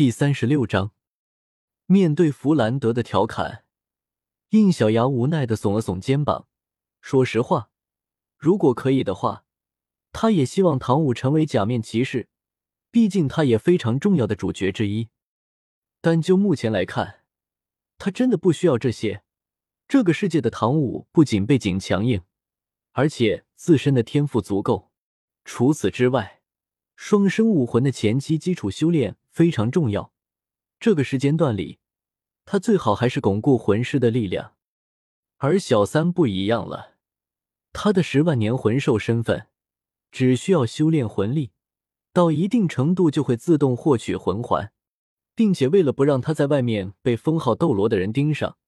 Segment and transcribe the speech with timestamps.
[0.00, 0.92] 第三十六章，
[1.84, 3.66] 面对弗兰德的调侃，
[4.48, 6.48] 应小牙无奈的耸了耸肩膀。
[7.02, 7.70] 说实话，
[8.38, 9.44] 如果可以的话，
[10.10, 12.30] 他也希望唐舞成为假面骑士，
[12.90, 15.10] 毕竟他也非常重要的主角之一。
[16.00, 17.24] 但就目前来看，
[17.98, 19.22] 他真的不需要这些。
[19.86, 22.22] 这个世界的唐舞不仅背景强硬，
[22.92, 24.90] 而且自身的天赋足够。
[25.44, 26.40] 除此之外，
[26.96, 30.12] 双生武魂的前期基础修炼非常重要。
[30.78, 31.78] 这个时间段里，
[32.44, 34.54] 他最好还是巩固魂师的力量。
[35.38, 36.96] 而小三不一样了，
[37.72, 39.46] 他的十万年魂兽身份，
[40.10, 41.52] 只需要修炼魂力
[42.12, 44.72] 到一定程度，就会自动获取魂环，
[45.34, 48.58] 并且为了不让他在外面被封号斗罗的人盯上，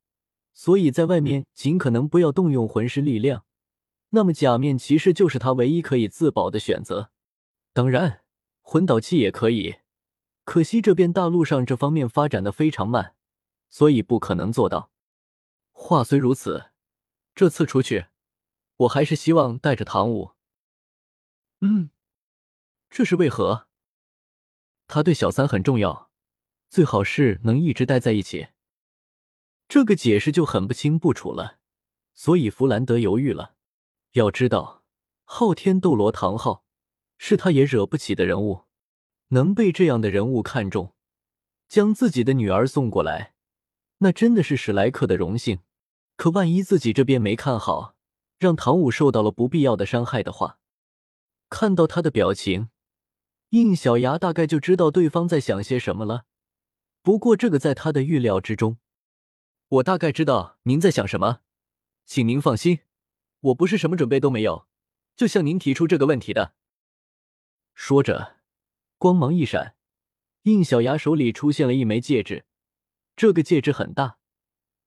[0.55, 3.45] 所以在外面尽可能不要动用魂师力量。
[4.11, 7.11] 那么假面骑士就是他唯一可以自保的选择。
[7.73, 8.21] 当然，
[8.61, 9.77] 魂导器也可以，
[10.45, 13.15] 可惜这边大陆上这方面发展的非常慢，
[13.69, 14.91] 所以不可能做到。
[15.71, 16.71] 话虽如此，
[17.35, 18.07] 这次出去，
[18.77, 20.33] 我还是希望带着唐舞。
[21.61, 21.91] 嗯，
[22.91, 23.69] 这是为何？
[24.89, 26.11] 他对小三很重要，
[26.69, 28.49] 最好是能一直待在一起。
[29.69, 31.59] 这个解释就很不清不楚了，
[32.13, 33.55] 所以弗兰德犹豫了。
[34.13, 34.83] 要知道，
[35.25, 36.65] 昊天斗罗唐昊
[37.17, 38.65] 是他也惹不起的人物，
[39.33, 40.95] 能被这样的人物看中，
[41.67, 43.35] 将自己的女儿送过来，
[43.99, 45.61] 那真的是史莱克的荣幸。
[46.17, 47.97] 可万一自己这边没看好，
[48.39, 50.59] 让唐舞受到了不必要的伤害的话，
[51.49, 52.69] 看到他的表情，
[53.49, 56.27] 应小牙大概就知道对方在想些什么了。
[57.03, 58.77] 不过这个在他的预料之中。
[59.69, 61.41] 我大概知道您在想什么，
[62.05, 62.81] 请您放心，
[63.41, 64.67] 我不是什么准备都没有，
[65.17, 66.53] 就向您提出这个问题的。
[67.75, 68.37] 说着，
[69.03, 69.75] 光芒一闪，
[70.43, 72.45] 应小牙手里出现了一枚戒指，
[73.17, 74.19] 这个戒指很大。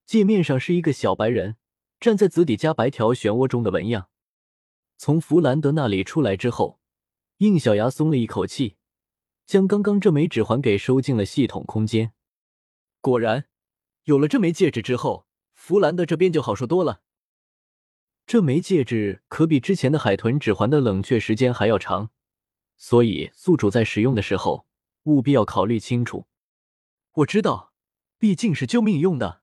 [0.06, 1.58] 界面上是一个小白人
[2.00, 4.08] 站在紫底加白条漩涡中的纹样。
[4.98, 6.80] 从弗兰德那里出来之后，
[7.40, 8.78] 应小牙松了一口气，
[9.46, 12.14] 将刚刚这枚指环给收进了系统空间。
[13.02, 13.50] 果然，
[14.06, 17.02] 有了这枚戒指之后，弗兰德这边就好说多了。
[18.26, 22.12] 这枚戒指可比之前的海豚指环的冷却时间还要长，
[22.78, 24.68] 所以宿主在使用的时候
[25.04, 26.28] 务必要考虑清楚。
[27.14, 27.74] 我知道，
[28.18, 29.42] 毕竟是救命用的。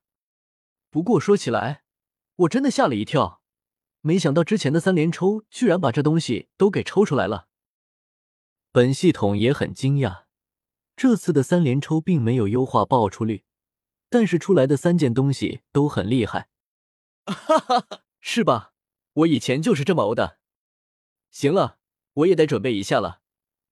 [0.89, 1.83] 不过说起来，
[2.35, 3.41] 我真的吓了一跳，
[4.01, 7.47] 没想到之前的三连抽居然把这东西都给抽出来了。
[8.71, 10.25] 本系统也很惊讶，
[10.95, 13.43] 这次的三连抽并没有优化爆出率，
[14.09, 16.49] 但是出来的三件东西都很厉害。
[17.25, 18.73] 哈哈哈，是吧？
[19.13, 20.37] 我以前就是这么欧的。
[21.31, 21.79] 行了，
[22.13, 23.22] 我也得准备一下了，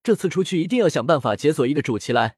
[0.04, 2.38] 这次出去一定要想办法解锁一个主旗来，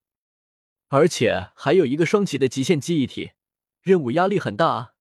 [0.89, 3.31] 而且还有一个双旗的极限记忆体。
[3.81, 4.93] 任务压力很大啊！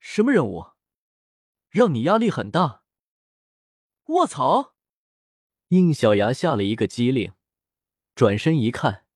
[0.00, 0.72] 什么任务？
[1.68, 2.82] 让你压力很大？
[4.06, 4.74] 卧槽！
[5.68, 7.34] 应小牙下了一个机灵，
[8.16, 9.06] 转身一看，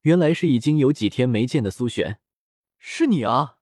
[0.00, 2.20] 原来是已经有几天没见的苏璇。
[2.78, 3.58] 是你啊！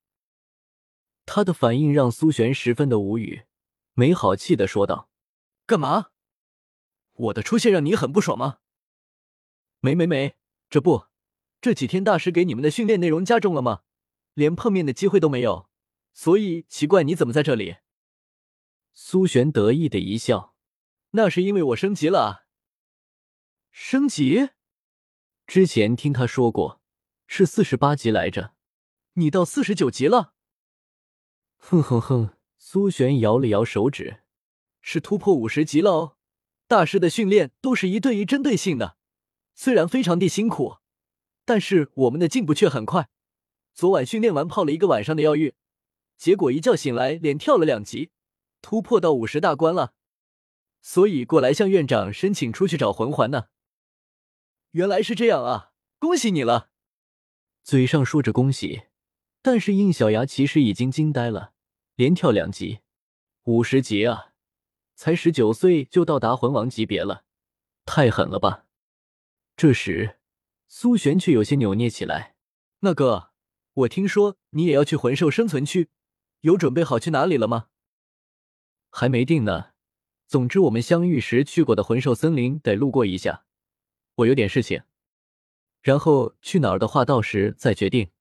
[1.27, 3.45] 他的反应让苏璇十分的无语，
[3.93, 5.11] 没好气的说道
[5.67, 6.13] ：“干嘛？
[7.15, 8.59] 我的出现让你很不爽吗？”
[9.81, 10.37] 没没没，
[10.71, 11.07] 这不，
[11.61, 13.83] 这几天大师给你们的训练内容加重了吗？
[14.35, 15.69] 连碰面的机会都没有，
[16.13, 17.77] 所以奇怪你怎么在这里？
[18.93, 20.55] 苏璇得意的一笑，
[21.11, 22.47] 那是因为我升级了。
[23.71, 24.51] 升级？
[25.47, 26.81] 之前听他说过
[27.27, 28.55] 是四十八级来着，
[29.15, 30.35] 你到四十九级了？
[31.59, 32.37] 哼哼哼！
[32.57, 34.23] 苏璇摇了摇手指，
[34.81, 36.14] 是突破五十级了哦。
[36.67, 38.97] 大师的训练都是一对一针对性的，
[39.55, 40.79] 虽然非常的辛苦，
[41.45, 43.11] 但是我们的进步却很快。
[43.75, 45.55] 昨晚训练完，泡了一个晚上的药浴，
[46.17, 48.11] 结果一觉醒来，连跳了两级，
[48.63, 49.95] 突破到五十大关了。
[50.81, 53.47] 所以过来向院长申请出去找魂环呢。
[54.73, 56.71] 原来是这样啊，恭喜你了！
[57.63, 58.83] 嘴上说着恭喜，
[59.41, 61.53] 但是应小牙其实已经惊呆了，
[61.95, 62.81] 连跳两级，
[63.45, 64.34] 五十级啊！
[64.95, 67.25] 才十九岁就到达魂王级别了，
[67.85, 68.67] 太狠了吧！
[69.57, 70.19] 这时，
[70.67, 72.37] 苏璇却有些扭捏起来，
[72.81, 73.33] 那个。
[73.75, 75.91] 我听说你也要去魂兽生存区，
[76.43, 77.71] 有准备好去哪里了吗？
[78.89, 79.71] 还没定呢。
[80.29, 83.45] 总之，我们相遇时去过的魂兽森林得路过一下。
[84.15, 84.85] 我有点事情，
[85.83, 88.13] 然后去哪儿的话，到时再决定。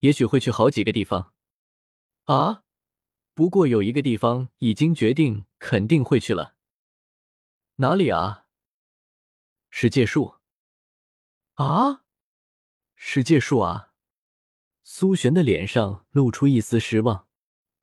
[0.00, 1.32] 也许会去好几个地方。
[2.24, 2.62] 啊，
[3.38, 6.56] 不过有一个地方已经决定，肯定会去了。
[7.76, 8.46] 哪里啊？
[9.70, 10.34] 世界树。
[11.54, 12.02] 啊？
[12.96, 13.92] 世界树啊！
[14.82, 17.28] 苏璇的脸上露出一丝失望。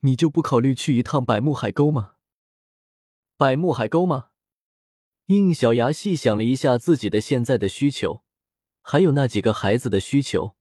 [0.02, 2.16] 你就不考虑去一趟百慕海沟吗？
[3.38, 4.32] 百慕海沟吗？
[5.28, 8.26] 应小牙细想了一下自己的现在的需求，
[8.82, 10.58] 还有那几个孩子的需求，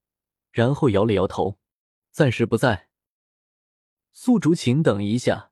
[0.52, 1.58] 然后摇了摇头，
[2.12, 2.90] 暂时不在。
[4.16, 5.50] 宿竹，请等一下。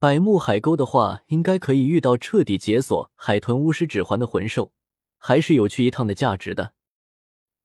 [0.00, 4.72] 百慕海沟的话，应该可以遇到彻底解锁海豚巫师指环的魂兽，
[5.16, 6.74] 还是有去一趟的价值的。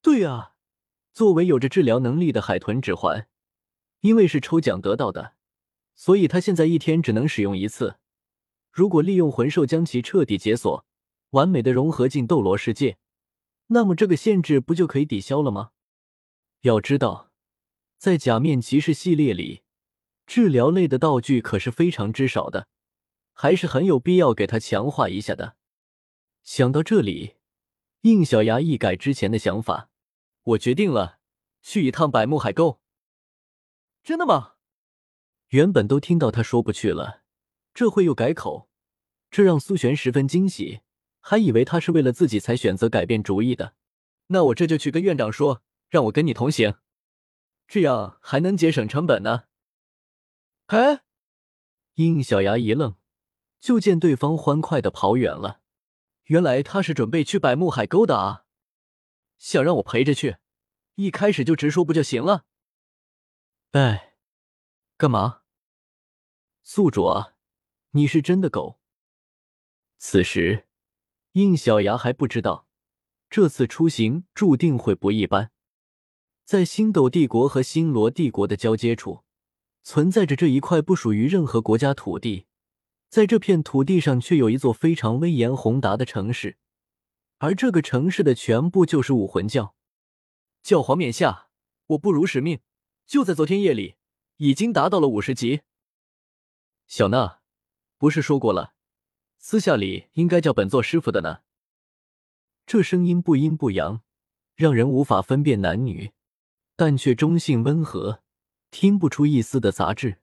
[0.03, 0.53] 对啊，
[1.12, 3.27] 作为有着治疗能力的海豚指环，
[4.01, 5.33] 因为是抽奖得到的。
[5.95, 7.98] 所以他现在一天只能使用一次。
[8.69, 10.86] 如果利用魂兽将其彻底解锁，
[11.31, 12.98] 完美的融合进斗罗世界，
[13.68, 15.71] 那么这个限制不就可以抵消了吗？
[16.62, 17.31] 要知道，
[17.98, 19.63] 在假面骑士系列里，
[20.25, 22.68] 治疗类的道具可是非常之少的，
[23.33, 25.56] 还是很有必要给他强化一下的。
[26.44, 27.36] 想到这里，
[28.01, 29.89] 应小牙一改之前的想法，
[30.44, 31.19] 我决定了，
[31.62, 32.80] 去一趟百慕海沟。
[34.04, 34.54] 真的吗？
[35.50, 37.24] 原本都听到他说不去了，
[37.74, 38.69] 这会又改口，
[39.30, 40.81] 这让苏璇十分惊喜，
[41.19, 43.75] 还以为他是为了自己才选择改变主意的。
[44.27, 46.75] 那我这就去跟院长说，让我跟你同行，
[47.68, 49.45] 这样还能节省成本呢。
[50.67, 51.03] 哎，
[51.95, 52.95] 应小牙一愣，
[53.59, 55.62] 就见对方欢快的跑远了。
[56.25, 58.45] 原来他是准备去百慕海沟的啊！
[59.38, 60.38] 想让我陪着去，
[60.95, 62.45] 一开始就直说不就行了？
[63.73, 64.15] 哎，
[64.97, 65.41] 干嘛？
[66.63, 67.35] 宿主啊，
[67.91, 68.79] 你是真的狗。
[70.00, 70.67] 此时，
[71.33, 72.67] 应小牙还不知道，
[73.29, 75.51] 这次出行注定会不一般。
[76.44, 79.25] 在星斗帝国和星罗帝国的交接处，
[79.85, 82.47] 存在着这一块不属于任何国家土地。
[83.07, 86.57] 在这片土地上，却有一座非常威严宏达的城市，
[87.37, 89.75] 而这个城市的全部就是武魂教。
[90.63, 91.49] 教皇冕下，
[91.85, 92.61] 我不辱使命，
[93.05, 93.95] 就在昨天夜里，
[94.37, 95.61] 已经达到了五十级。
[96.88, 97.41] 小娜，
[97.99, 98.73] 不是说过了，
[99.38, 101.41] 私下里应该叫本座师傅的呢。
[102.65, 104.01] 这声音不阴不阳，
[104.55, 106.11] 让人无法分辨男女，
[106.75, 108.23] 但却中性温和，
[108.77, 110.19] 听不出一丝的杂质，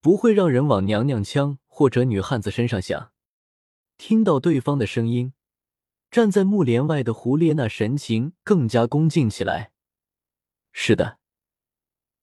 [0.00, 3.10] 不会让人往娘娘腔或者女汉子身上想。
[3.96, 5.32] 听到对方的声音，
[6.08, 9.72] 站在木帘外的胡列娜神情更加恭敬起来。
[10.70, 11.18] 是的，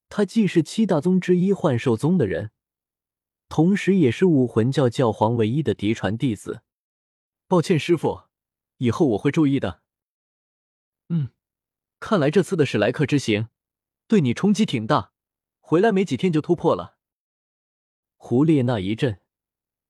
[0.07, 2.51] 他既是七大宗之一幻兽宗的人。
[3.50, 6.62] 同时，也是武魂教教皇唯一的嫡传弟子。
[7.50, 8.22] 抱歉，师傅，
[8.77, 9.81] 以后我会注意的。
[11.10, 11.31] 嗯，
[12.00, 13.50] 看来这次的史莱克之行
[14.07, 15.12] 对你冲击挺大，
[15.67, 16.97] 回来没几天就突破了。
[18.17, 19.19] 胡列娜一震，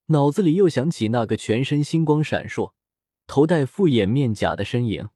[0.06, 2.72] 脑子里又想起那个全身星光闪烁、
[3.28, 5.10] 头戴复眼面甲的身影，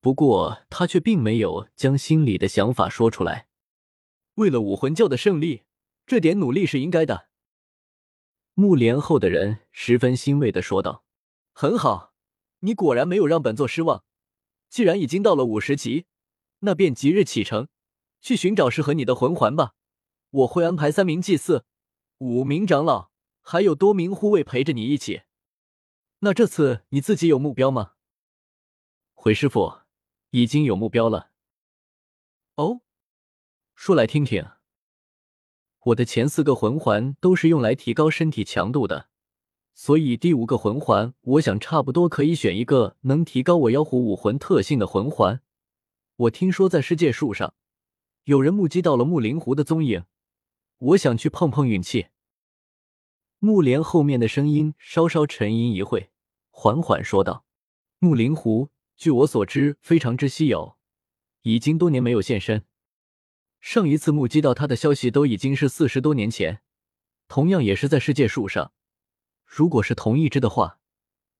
[0.00, 3.48] 不过他却并没有将心里的想法说出来。
[4.36, 5.64] 为了武魂教的胜利，
[6.06, 7.28] 这点努力是应该的。
[8.54, 11.04] 木帘后的人十分欣慰的说道
[11.52, 12.14] ：“很好，
[12.60, 14.04] 你果然没有让本座失望。
[14.70, 16.06] 既然已经到了五十级，
[16.60, 17.68] 那便即日启程，
[18.22, 19.74] 去寻找适合你的魂环吧。
[20.30, 21.64] 我会安排三名祭祀、
[22.18, 23.10] 五名长老，
[23.40, 25.22] 还有多名护卫陪着你一起。
[26.20, 27.92] 那这次你自己有目标吗？”
[29.14, 29.80] 回师傅，
[30.30, 31.30] 已经有目标了。
[32.56, 32.80] 哦，
[33.74, 34.44] 说来听听。
[35.84, 39.08] 我的前四个魂环都是用来提高身体强度的，
[39.74, 45.40] 所以第五个魂环，我想差不多可以选一个能提高我妖狐武魂特性的魂环。
[46.16, 47.54] 我听说在世界树上
[48.24, 50.04] 有人目击到了木灵狐的踪影，
[50.78, 52.08] 我想去碰碰运气。
[53.40, 56.10] 木莲后面的声音稍稍沉吟一会，
[56.50, 57.44] 缓缓说道
[57.98, 60.76] ：“木灵狐，据我所知非常之稀有，
[61.42, 62.64] 已经多年没有现身。”
[63.60, 66.62] 上一次目击到他的消息都已经是四十多年前，
[67.26, 68.72] 同样也是在世界树上。
[69.44, 70.78] 如果是同一只的话，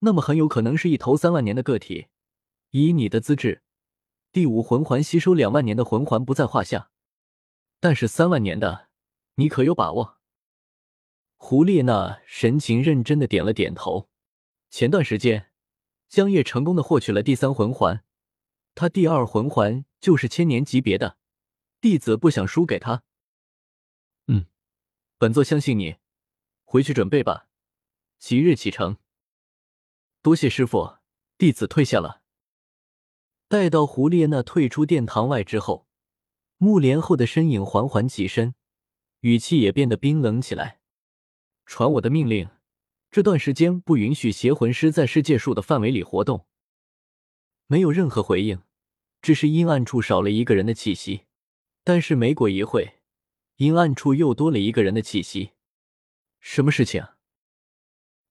[0.00, 2.08] 那么很有可能是一头三万年的个体。
[2.70, 3.62] 以你的资质，
[4.32, 6.90] 第五魂环吸收两万年的魂环不在话下，
[7.80, 8.87] 但是三万年的，
[9.38, 10.18] 你可有把握？
[11.36, 14.10] 胡列娜神情认真的点了点头。
[14.68, 15.52] 前段时间，
[16.08, 18.04] 江夜成功的获取了第三魂环，
[18.74, 21.18] 他第二魂环就是千年级别的。
[21.80, 23.04] 弟子不想输给他。
[24.26, 24.46] 嗯，
[25.18, 25.98] 本座相信你，
[26.64, 27.46] 回去准备吧，
[28.18, 28.96] 即日启程。
[30.20, 30.96] 多谢师傅，
[31.38, 32.22] 弟子退下了。
[33.46, 35.86] 待到胡列娜退出殿堂外之后，
[36.56, 38.56] 木莲后的身影缓缓起身，
[39.20, 40.80] 语气也变得冰冷起来。
[41.66, 42.48] 传我的命令，
[43.10, 46.46] 这段时间不允许邪魂师在世界树的范围里活动。
[47.66, 48.62] 没有任何回应。
[49.20, 51.22] 只是阴暗处少了一个人的气息。
[51.82, 53.00] 但是没过一会，
[53.56, 55.54] 阴暗处又多了一个人的气息。
[56.38, 57.04] 什么事情？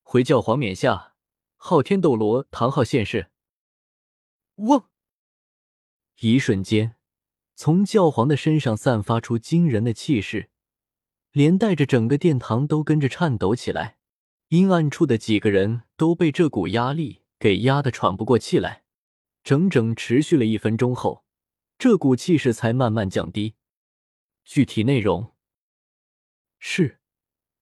[0.01, 1.15] 回教皇冕下，
[1.57, 3.31] 昊天斗罗唐昊现世。
[4.55, 4.85] 嗡！
[6.19, 6.95] 一瞬间，
[7.53, 10.49] 从教皇的身上散发出惊人的气势，
[11.37, 13.99] 连带着整个殿堂都跟着颤抖起来。
[14.47, 18.85] 阴暗处的几个人都被这股压力给压得喘不过气来。
[19.43, 21.23] 整整持续了一分钟后，
[21.77, 23.53] 这股气势才慢慢降低。
[24.43, 25.35] 具体内容
[26.57, 26.97] 是。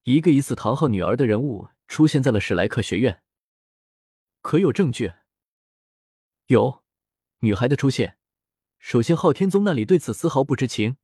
[0.03, 3.22] 一个疑似唐昊女儿的人物出现在了史莱克学院，
[4.41, 5.12] 可有证据？
[6.46, 6.82] 有，
[7.39, 8.17] 女孩的出现。
[8.79, 10.96] 首先，昊天宗那里对此丝毫不知情，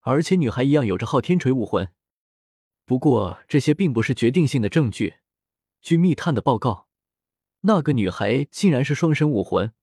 [0.00, 1.92] 而且女孩一样有着昊天锤武魂。
[2.88, 5.16] 不过，这些并不是决定性的证据。
[5.82, 6.88] 据密探的报告，
[7.60, 9.74] 那个女孩竟然是双生武魂，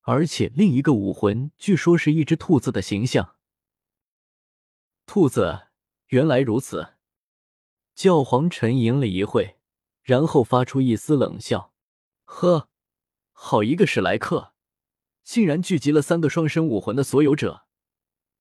[0.00, 3.36] 而且另一个武魂据说是一只兔子的形象。
[5.06, 5.68] 兔子，
[6.08, 6.94] 原来如此。
[7.94, 9.58] 教皇沉吟了一会，
[10.02, 11.72] 然后发出一丝冷笑
[12.26, 12.68] ：“呵，
[13.30, 14.54] 好一个史莱克，
[15.22, 17.66] 竟然聚集了三个双生武魂的所有者，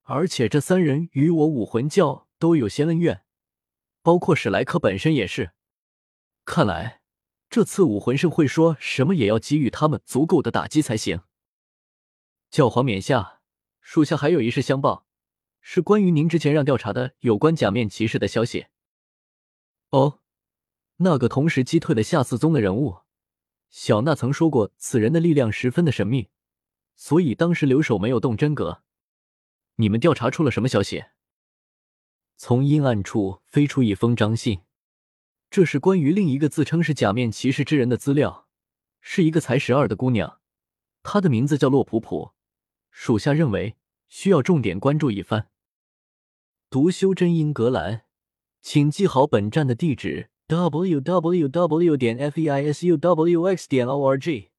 [0.01, 3.22] 而且这三人与我武魂教都有些恩怨，
[4.03, 5.53] 包括史莱克本身也是。
[6.45, 7.01] 看来
[7.49, 11.21] 这次武魂盛会说什么也要给予他们足够的打击才行。”
[12.51, 13.41] 教皇冕下，
[13.81, 15.07] 属下还有一事相报，
[15.61, 18.67] 是关于您之前让调查的有关假面骑士的消息。
[19.89, 20.19] 哦，
[20.97, 22.99] 那个同时击退了夏四宗的人物，
[23.69, 26.29] 小娜曾说过，此人的力量十分的神秘，
[26.95, 28.83] 所以当时留守没有动真格。
[29.77, 31.05] 你们调查出了什么消息？
[32.35, 34.61] 从阴暗处飞出一封章信，
[35.49, 38.47] 这是关于另一个自称是假面骑士之人的资料，
[39.01, 40.39] 是一个才十二的姑娘，
[41.03, 42.31] 她的名字叫洛普普，
[42.91, 43.75] 属下认为
[44.07, 45.49] 需要重点关注一番。
[46.69, 48.05] 读修真英格兰。
[48.63, 51.97] 请记好本站的地址：w w w.
[51.97, 53.67] 点 f e i s u w x.
[53.67, 54.52] 点 o r g。